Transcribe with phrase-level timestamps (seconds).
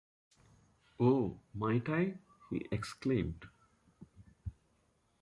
[0.99, 2.15] “Oh, might I?”
[2.49, 3.45] he exclaimed.